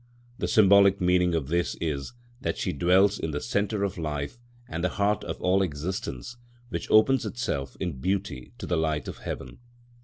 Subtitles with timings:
[0.39, 4.83] The symbolic meaning of this is, that she dwells in the centre of life and
[4.83, 6.37] the heart of all existence,
[6.69, 9.59] which opens itself in beauty to the light of heaven.